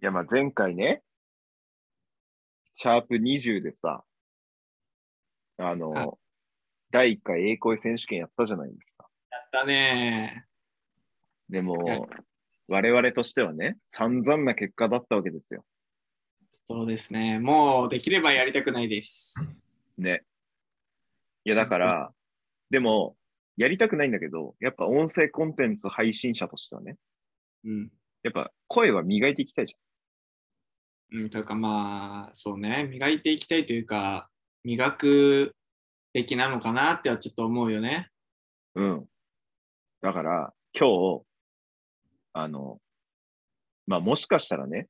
[0.00, 1.02] いや、まあ前回ね、
[2.76, 4.04] シャープ20でさ、
[5.58, 6.08] あの、はい
[6.90, 9.06] 第1回栄光選手権やったじゃないですか。
[9.30, 10.46] やったね
[11.50, 12.08] ではいも、
[12.66, 15.64] 我々としてはね、散々な結果だったわけですよ。
[16.70, 17.38] そうですね。
[17.38, 19.68] もうできればやりたくないです。
[19.96, 20.22] ね。
[21.44, 22.12] いや、だから、
[22.70, 23.16] でも、
[23.56, 26.96] やりたくないんだけど、やっぱ音声コンテンツ配信者としてはね、
[27.64, 27.90] うん。
[28.22, 29.74] やっぱ声は磨いていきたいじ
[31.10, 32.86] うん、というかまあ、そうね。
[32.90, 34.28] 磨いていきたいというか、
[34.64, 35.56] 磨く
[36.12, 38.10] べきなのかなってはちょっと思うよね。
[38.74, 38.84] ゃん。
[38.84, 39.06] うん。
[40.02, 40.88] だから、今
[41.20, 41.22] 日、
[42.34, 42.78] あの、
[43.86, 44.88] まあ、もしかしたらね、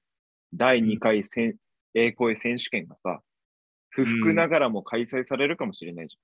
[0.54, 1.56] 第2回せん
[1.94, 3.20] 栄光選手権がさ、
[3.90, 6.16] 不服ながらも開催されるかもしれないじ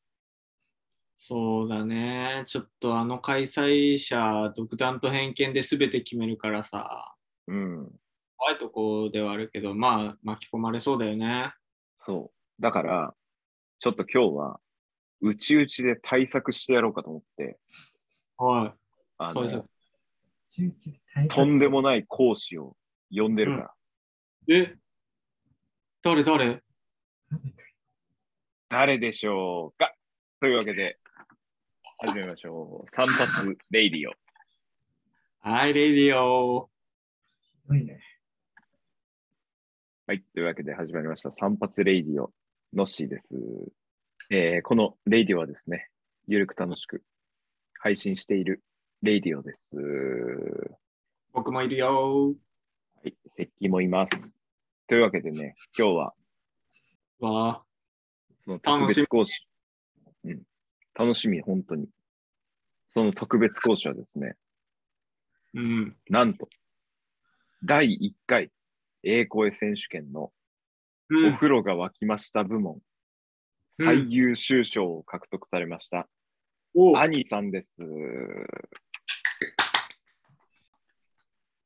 [1.17, 2.42] そうだね。
[2.47, 7.55] ちょっとあの開催者、独断と偏見で全て決めるからさ、ゃん。
[7.55, 8.04] うん。
[8.37, 11.53] 怖いとこではあるけど、まあ、巻き込まれそうだよね。
[11.98, 12.62] そう。
[12.62, 13.14] だから、
[13.78, 14.61] ちょっと今日は、
[15.20, 17.59] うちうちで対策してやろうかと思って、
[18.36, 18.75] は
[19.19, 19.34] あい。
[19.34, 19.64] 対策
[20.59, 22.77] の、とんでもない講師を
[23.11, 23.75] 呼んでるから、
[24.48, 24.77] え？
[26.03, 26.62] 誰誰？
[28.69, 29.94] 誰でしょうか？
[30.41, 30.98] というわけで、
[31.98, 32.91] 始めましょう。
[32.94, 34.12] 散髪レイディオ。
[35.41, 36.69] はい、 radio。
[37.41, 38.00] ひどいね。
[40.06, 40.22] はい。
[40.34, 41.33] というわけで始まりました。
[41.41, 42.30] 散髪レイディオ、
[42.74, 43.30] ノッシーです。
[44.30, 45.88] えーこのレイディオはですね、
[46.27, 47.02] ゆるく楽しく
[47.80, 48.62] 配信している
[49.00, 49.60] レイディオです。
[51.32, 52.27] 僕もいるよ。
[52.27, 52.32] は
[53.06, 53.14] い。
[53.38, 54.36] 石器もいます。
[54.88, 56.14] というわけでね、今日は
[57.20, 57.62] わあ、
[58.44, 59.48] その特別講師。
[60.25, 60.42] うん。
[60.94, 61.88] 楽しみ、本当に。
[62.91, 64.36] その特別講師はですね、
[65.55, 65.97] うん。
[66.10, 66.50] なんと、
[67.64, 68.50] 第1回
[69.05, 70.33] 栄光選手権の
[71.10, 72.80] うん、お風呂が沸きました部門、うん
[73.77, 76.09] 最優秀賞を獲得されました、
[76.75, 77.69] おい兄さんです。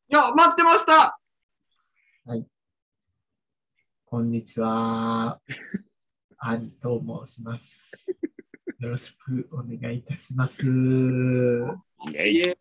[0.08, 1.18] や、待ってました
[4.06, 5.38] こんにちは。
[6.38, 8.18] 兄と申します。
[8.78, 10.64] よろしくお願いいたします。
[10.64, 12.57] イェイいえ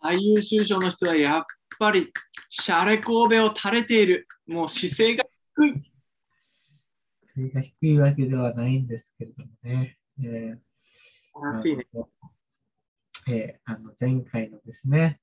[0.00, 1.44] 最優秀賞の人はやっ
[1.78, 2.12] ぱり、
[2.48, 4.28] シャレ神戸を垂れている。
[4.46, 5.24] もう姿勢が
[5.56, 5.92] 低い。
[7.08, 9.98] それが低いわけではないんですけれどもね。
[10.22, 10.58] えー
[11.40, 11.86] 悲しいね。
[13.28, 15.20] えーあの前回のですね、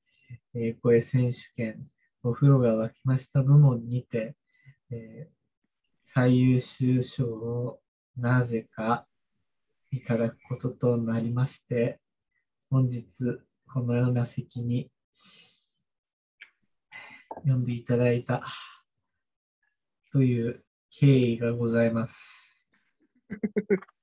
[0.53, 1.87] えー声選手権、
[2.23, 4.35] お風呂が沸きました部門にて、
[4.91, 5.35] えー
[6.03, 7.79] 最優秀賞を
[8.15, 9.07] なぜか
[9.91, 11.99] いただくこととなりまして、
[12.69, 13.05] 本日
[13.71, 14.89] このような席に
[17.43, 18.43] 呼んでいただいた
[20.11, 22.79] という経緯がございます。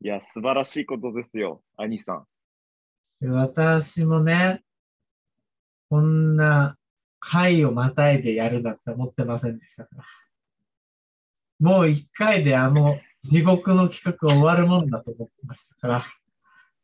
[0.00, 2.26] いや、素晴らしいことですよ、兄さん。
[3.20, 4.64] で私もね、
[5.88, 6.76] こんな
[7.20, 10.04] 回をまたいでやるなんて思ってませんでしたから。
[11.60, 16.04] もう一回であの地獄の企画は終わるもんだと思ってましたから、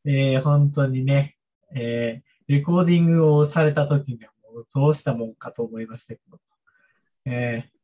[0.05, 1.37] えー本当にね、
[1.75, 6.41] えーレコーディングをされた時にはもうどうしたもんかと思いましたけど、
[7.27, 7.81] えー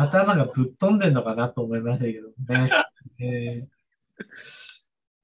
[0.00, 2.70] 頭がぶっ飛んでんのかなと思いましたけどね。
[3.20, 3.78] えー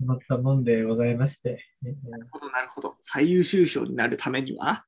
[0.01, 2.97] 困ったもんでございまして、えーなるほど、なるほど。
[3.01, 4.85] 最優秀賞になるためには、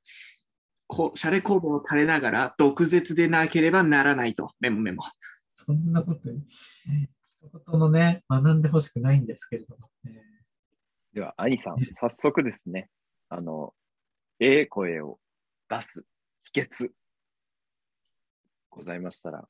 [0.88, 4.52] こシャレ神戸を垂れながら、毒舌でなければならないと。
[4.60, 5.02] メモメモ。
[5.48, 7.08] そんなこと、一
[7.70, 10.35] 言もね、学んでほしくないんですけれども、え
[11.16, 12.90] では、兄さん、早速ですね、
[13.30, 13.72] あの、
[14.38, 15.18] ええ声を
[15.66, 16.04] 出す
[16.52, 16.90] 秘訣、
[18.68, 19.48] ございましたら、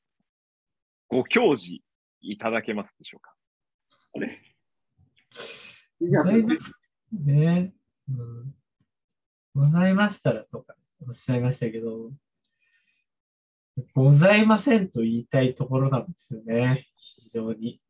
[1.09, 1.83] ご教示
[2.21, 3.35] いただけますでしょうか？
[5.99, 6.77] ーございました
[7.11, 7.73] ね、
[8.09, 8.55] うん。
[9.53, 10.73] ございましたらとか
[11.05, 12.13] おっしゃいましたけど、
[13.93, 17.81] ございませんと言いたいところなんですよね、非常に。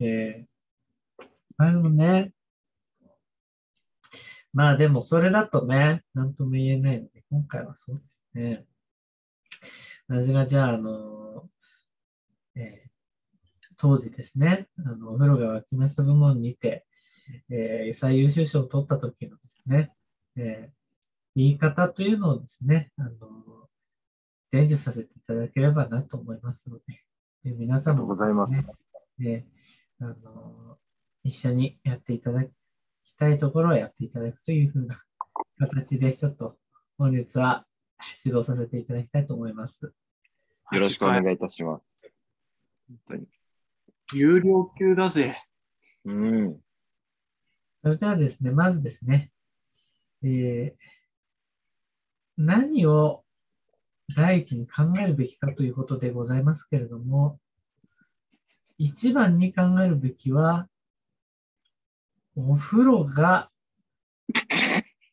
[0.00, 0.57] えー、
[1.58, 2.32] あのね、
[4.52, 8.64] まあでもそれだとね、なんとも言えないので、今回はそうですね。
[10.08, 11.48] 私がじゃあ、あの、
[12.56, 12.88] えー
[13.80, 16.84] 当時ですね、あの、お風呂が沸きました部門にて、
[17.50, 19.92] えー最優秀賞を取った時のですね、
[20.36, 20.78] えー
[21.36, 23.68] 言い方というのをですね、あの、
[24.50, 27.04] 伝授させていただければなと思いますので、
[27.44, 28.68] で皆さんもありがとうございです
[29.18, 29.46] ね、
[30.00, 30.78] えーあの、
[31.28, 32.50] 一緒にやっていただき
[33.18, 35.02] たいところはやっていただくというふうな
[35.58, 36.56] 形で、ちょっと
[36.96, 37.66] 本日は
[38.24, 39.92] 指導させていただきたいと思います。
[40.72, 41.84] よろしくお願いいたします。
[42.88, 43.26] 本当に。
[44.14, 45.36] 有料級だぜ。
[46.06, 46.60] うん。
[47.82, 49.30] それではですね、まずですね、
[50.22, 50.98] えー
[52.40, 53.24] 何を
[54.14, 57.40] 第一に考えるべきかということでございますけれども、
[58.78, 60.68] 一番に考えるべきは、
[62.40, 63.50] お風呂が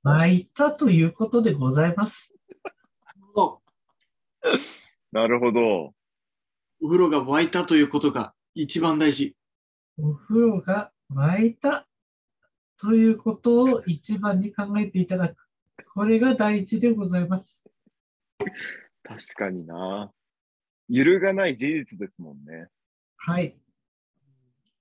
[0.05, 2.35] 沸いたということでございます。
[3.35, 3.59] お
[5.11, 5.95] なるほど。
[6.83, 9.35] お風呂が沸いたということが一番大事。
[9.97, 11.87] お風呂が沸いた
[12.79, 15.47] ということを一番に考えていただく。
[15.95, 17.67] これが第一でございます。
[19.01, 20.11] 確かにな。
[20.89, 22.67] 揺るがない事実ですもんね。
[23.17, 23.57] はい。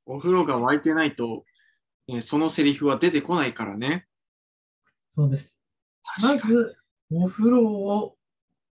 [0.04, 1.46] お風呂が沸いてないと、
[2.08, 4.06] ねそのセリフは出てこないからね。
[5.12, 5.60] そうです。
[6.22, 6.76] まず、
[7.10, 8.16] お風呂を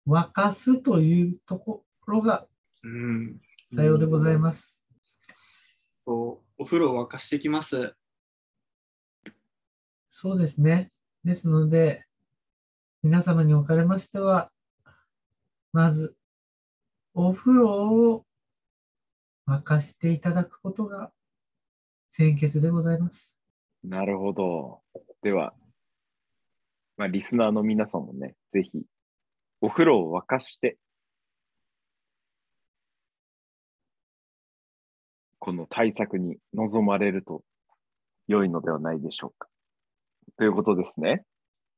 [0.06, 2.46] 沸かすというところが
[2.82, 3.40] うん。
[3.74, 4.84] さようでございます。
[6.04, 7.94] そうお風呂を沸かしてきます。
[10.08, 10.92] そうですね。
[11.24, 12.06] ですので、
[13.02, 14.50] 皆様におかれましては、
[15.72, 16.16] まず、
[17.12, 18.24] お風呂を
[19.48, 21.10] 沸かしていただくことが
[22.08, 23.38] 先決でございます。
[23.84, 24.80] なるほど。
[25.22, 25.54] では、
[26.96, 28.82] まあ、リスナーの皆さんもね、ぜひ、
[29.60, 30.78] お風呂を沸かして、
[35.38, 37.44] この対策に臨まれると
[38.26, 39.48] 良いのではないでしょうか。
[40.36, 41.24] ということですね。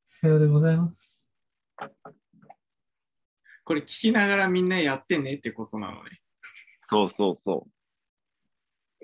[0.05, 1.35] さようでございます。
[3.65, 6.23] これ聞きながらみんなやってねってことなのね。
[6.89, 7.78] そうそうそこれ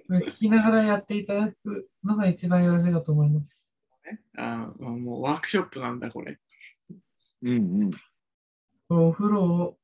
[0.08, 3.64] 聞きながらやっていただくのが一番よろしいかと思います。
[4.36, 6.38] あーもうワークショップなんだ、これ。
[6.90, 6.96] う。
[7.42, 7.90] うんうん。
[8.88, 9.78] このお風呂を、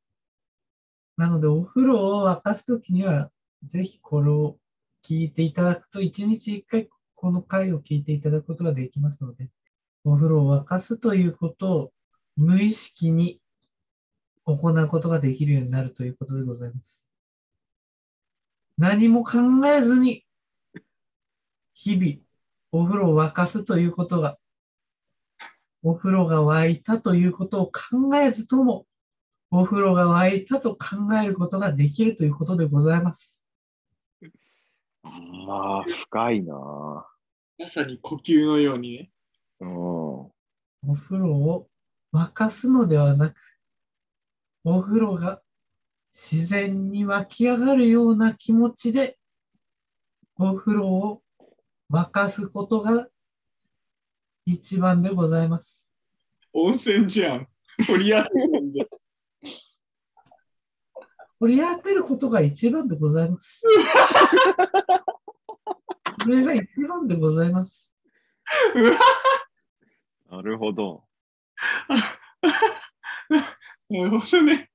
[1.16, 3.30] なのでお風呂を沸かすときには、
[3.64, 4.58] ぜひこれを
[5.02, 9.50] 聞いていただくと、一日一回この回を聞いていただくことができますので、
[10.04, 11.92] お風呂を沸かすということを
[12.36, 13.40] 無意識に
[14.44, 17.09] 行うことができるようになるということでございます。
[18.80, 20.24] 何も考えずに、
[21.74, 22.16] 日々、
[22.72, 24.38] お風呂を沸かすということが、
[25.82, 28.86] お風呂が沸いたということを考えずとも、
[29.50, 33.46] お風呂が沸いたと考えることができるということでございます。
[35.02, 36.54] ああ、深いな
[37.58, 39.10] まさに呼吸のようにね。
[39.60, 39.68] うん。
[39.68, 40.32] お
[40.94, 41.68] 風呂を
[42.14, 43.36] 沸かすのではなく、
[44.64, 45.42] お風呂が
[46.22, 49.16] 自然に湧き上がるような気持ちで、
[50.38, 51.22] お風呂を
[51.90, 53.08] 沸かすことが
[54.44, 55.88] 一番でございます。
[56.52, 57.48] 温泉じゃん。
[57.86, 58.86] 掘り当てるんじゃん。
[61.38, 63.62] 取り当てることが一番でございます。
[66.22, 67.94] これが一番でございます。
[70.30, 71.02] なるほど。
[73.88, 74.69] なるほどね。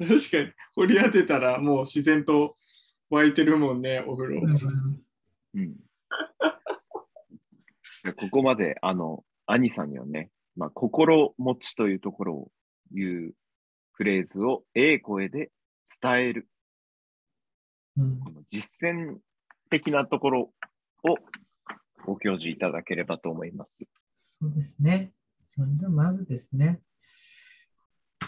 [0.00, 2.56] 確かに、掘り当てたらもう自然と
[3.10, 4.40] 湧いてるもんね、お風呂。
[5.54, 5.76] うん。
[8.02, 12.50] でここまで、あの、兄さんにはね、まあ、心持ちというところを
[12.92, 13.34] 言う
[13.92, 15.50] フレーズを、ええ声で
[16.00, 16.48] 伝える。
[17.96, 19.18] うんこの実践
[19.68, 20.40] 的なところ
[21.02, 21.16] を
[22.06, 23.78] ご教示いただければと思います。
[24.12, 25.12] そうですね。
[25.42, 26.80] それではまずですね、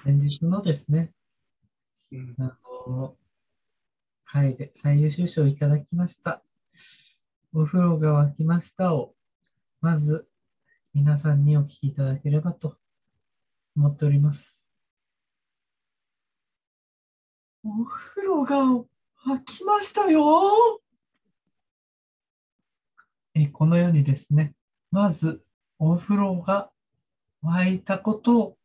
[0.04, 1.21] 先日のですね、うん
[2.38, 3.16] あの、
[4.24, 6.42] 会で最優秀賞をいただきました。
[7.54, 9.14] お風呂が沸きましたを、
[9.80, 10.26] まず
[10.94, 12.76] 皆さんにお聞きいただければと
[13.76, 14.66] 思っております。
[17.64, 20.80] お風呂が沸きましたよ
[23.34, 24.54] えこのようにですね、
[24.90, 25.42] まず
[25.78, 26.70] お風呂が
[27.42, 28.58] 沸いたことを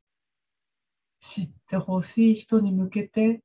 [1.19, 3.41] 知ってほしい人に向けて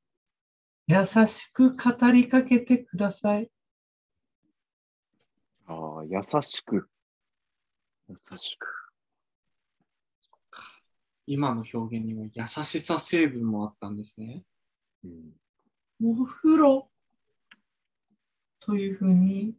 [0.86, 3.50] 優しく語りかけてください。
[5.66, 6.88] ああ、優しく。
[8.08, 8.66] 優しく。
[11.26, 14.42] 今の表現には優しさ成分もあったんですね。
[15.04, 16.90] うん、お風呂
[18.60, 19.54] というふうに、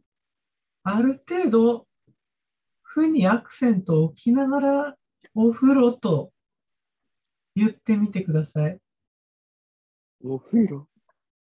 [0.82, 1.86] ある程度、
[2.82, 4.96] ふにアクセントを置きながら、
[5.34, 6.33] お風呂と
[7.54, 8.78] 言ってみてください。
[10.24, 10.88] お風呂。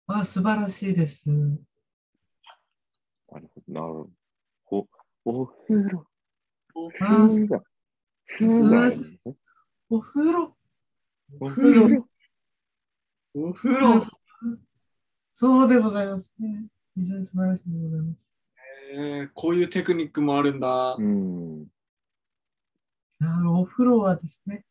[0.06, 1.30] あ、素晴らしいです。
[1.30, 1.38] な
[3.38, 3.86] るほど、なる
[4.64, 4.88] ほど。
[5.24, 6.06] お、お風呂。
[7.00, 7.62] あ風が。
[8.38, 9.20] 風素晴らしい。
[9.90, 10.56] お風呂。
[11.40, 12.08] お風呂。
[13.34, 14.06] お風呂。
[15.32, 16.66] そうでございますね。
[16.96, 18.28] 非常に素晴らしいでございます。
[18.92, 21.02] えーこういうテクニックもあるんだう。
[21.02, 21.66] ん。
[23.20, 24.64] あのお風呂はですね、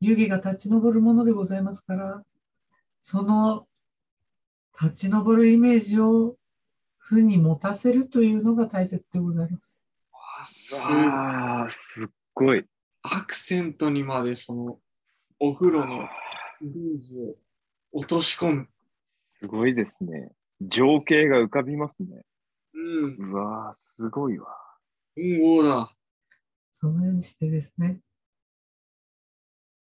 [0.00, 2.24] 湯気が立ち上るものでございますから、
[3.00, 3.66] その
[4.80, 6.36] 立ち上るイメージを
[6.96, 9.82] 負に持たせるというのが大切でございます。
[10.12, 12.64] わすああ、すっごい。
[13.02, 14.78] アクセントにまでその
[15.38, 16.08] お風呂の
[16.60, 17.34] イメージを
[17.92, 18.68] 落とし込む。
[19.38, 20.32] すごいですね。
[20.60, 22.24] 情景が浮かびますね。
[22.74, 23.32] うん。
[23.32, 24.48] うわーすごいわ。
[25.16, 25.94] うん、おだ。
[26.72, 28.00] そのようにしてですね、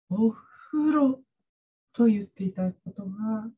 [0.10, 1.24] お風呂
[1.94, 3.50] と言っていただくことが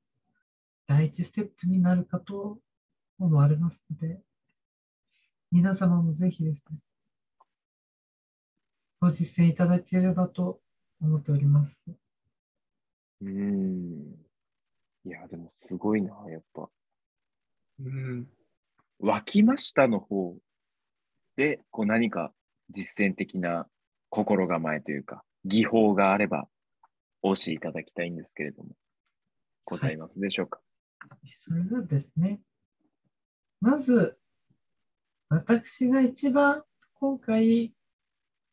[0.88, 2.60] 第一ステップになるかと
[3.20, 4.22] 思われますので、
[5.51, 6.77] 皆様もぜひですね、
[9.01, 10.60] ご実践いただければと
[11.01, 11.86] 思っております。
[13.22, 14.16] うーん。
[15.06, 16.70] いや、でもすごいな、やっぱ。
[17.80, 18.27] うん。
[19.00, 20.36] 湧きましたの方
[21.36, 22.34] で、こう何か
[22.70, 23.68] 実践的な
[24.10, 26.48] 心構えというか、技法があれば、
[27.22, 28.70] お教えいただきたいんですけれども、
[29.66, 30.60] ございますでしょうか？
[31.34, 32.42] それがですね、
[33.62, 34.18] まず、
[35.30, 36.63] 私が一番
[37.00, 37.74] 今回、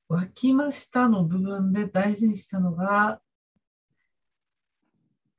[0.09, 3.21] 湧きましたの部分で大事にしたのが、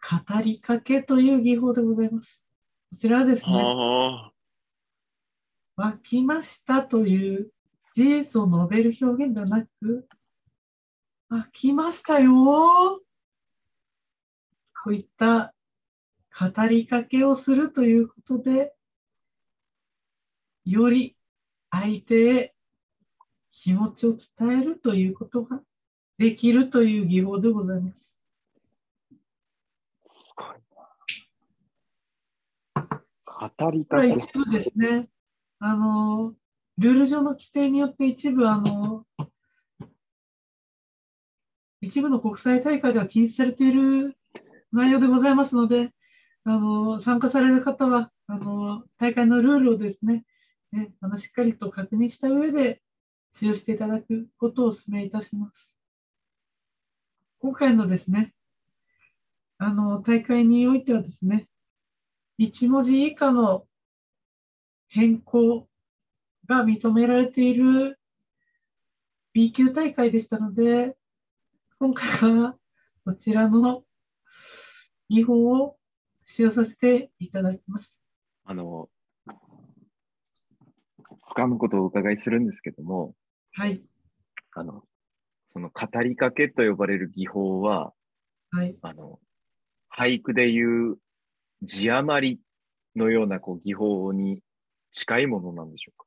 [0.02, 2.48] 語りかけという技法でございます。
[2.92, 4.32] こちらはですね。
[5.78, 7.52] 湧きましたという
[7.94, 10.08] 事実を述べる表現ではなく、
[11.36, 13.01] 湧きましたよーこ
[14.88, 15.54] ういった
[16.39, 18.74] 語りかけをするということで、
[20.63, 21.18] より
[21.72, 22.56] 相手へ
[23.51, 25.60] 気持ちを伝えるということが
[26.18, 28.18] できるという技法でございます。
[32.75, 34.08] 語りかけ。
[34.08, 35.06] 一部ですね、
[35.60, 36.34] あの、
[36.77, 39.06] ルール上の規定によって一部、あの、
[41.86, 44.18] 一部の国際大会では禁止されている
[44.72, 45.92] 内容でございますので、
[46.44, 50.25] あの、参加される方は、あの、大会のルールをですね、
[50.72, 52.82] ねあのしっかりと確認した上で
[53.34, 55.77] 使用していただくことをお勧めいたします。
[57.39, 58.34] 今回のですね、
[59.60, 61.48] あの、大会においてはですね、
[62.39, 63.68] 1文字以下の
[64.88, 65.68] 変更
[66.48, 68.00] が認められている
[69.34, 70.98] B 級大会でしたので、
[71.77, 72.55] 今回は
[73.03, 73.84] こちらの
[75.10, 75.75] 技法を
[76.25, 77.98] 使用させていただきました。
[78.46, 78.89] あの、
[81.36, 83.13] 掴むことをお伺いするんですけども、
[83.51, 83.84] はい、
[84.53, 84.84] あの、
[85.51, 87.91] その語りかけと呼ばれる技法は、
[88.51, 89.20] はい、あの、
[89.94, 90.96] 俳句でいう
[91.62, 92.41] 字余り
[92.96, 94.39] のようなこう技法に
[94.91, 96.05] 近いものなんでしょうか？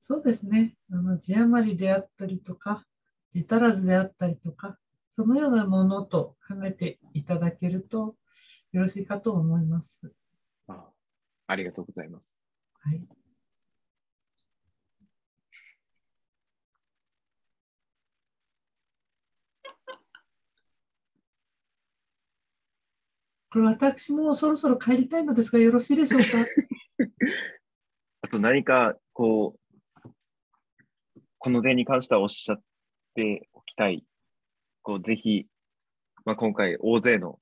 [0.00, 0.74] そうですね。
[0.90, 2.84] あの字余りであったりとか、
[3.34, 4.78] 字足らずであったりとか、
[5.10, 8.14] そのようなものと考えていただけると
[8.70, 10.12] よろしいかと思います。
[10.68, 10.88] あ
[11.48, 12.24] ありがとうございます。
[12.80, 13.04] はい。
[23.50, 26.26] これ私もそろそろ帰りたいのですがよろしいでしょうか？
[28.22, 29.56] あと何か、こ
[30.04, 30.10] う、
[31.38, 32.62] この点に関してはおっしゃっ
[33.14, 34.04] ておきたい。
[34.82, 35.46] こう、ぜひ、
[36.24, 37.38] まあ、今回大勢の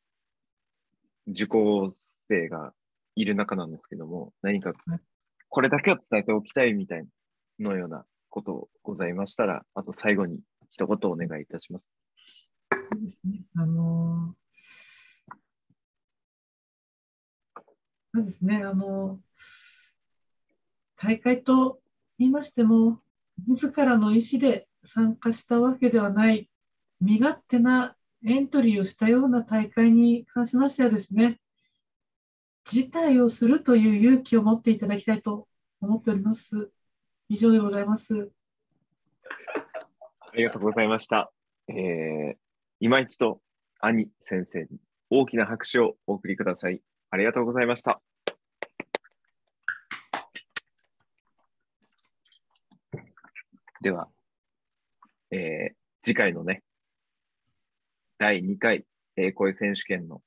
[1.26, 1.92] 受講
[2.28, 2.72] 生が
[3.14, 5.00] いる中なんですけども、何かはい
[5.54, 7.06] これだけは伝えておきたいみたい
[7.60, 11.92] のようなことございましたら、あと最後に一言お願いいたします。
[12.70, 13.42] そうですね。
[13.54, 14.34] あの
[18.12, 19.20] まずですね、あの
[20.96, 21.80] 大会と
[22.18, 23.00] 言いましても、
[23.46, 26.50] 自らの意思で参加したわけではない、
[27.00, 31.40] 身勝手なエントリーをしたような大会に関しましてはですね、
[32.64, 35.48] 辞退をするという勇気を持っていただきたいと
[35.80, 36.70] 思っております。
[37.28, 38.30] 以上でございます。
[40.20, 41.32] ありがとうございました。
[41.68, 42.36] えー、
[42.80, 43.40] 今一度、
[43.80, 44.78] 兄先生に
[45.10, 46.80] 大きな拍手をお送りください。
[47.10, 48.00] ありがとうございました。
[53.80, 54.08] では、
[55.32, 55.74] えー
[56.04, 56.64] 次回のね、
[58.18, 58.84] 第2回
[59.14, 60.20] 英声選手権の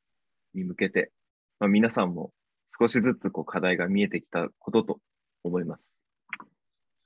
[0.53, 1.11] に向けて、
[1.59, 2.31] まあ、皆さんも
[2.79, 4.99] 少しずつこう課題が見えてきたことと
[5.43, 5.91] 思います。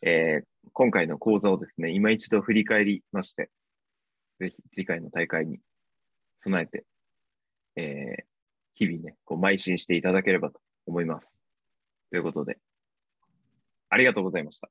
[0.03, 3.49] えー今回の講座をですね、今一度振り返りまして、
[4.39, 5.59] ぜひ次回の大会に
[6.37, 6.85] 備えて、
[7.75, 8.23] えー、
[8.75, 11.35] 日々ね、こう邁進していただければと思います。
[12.11, 12.59] ということで、
[13.89, 14.69] ありがとうございました。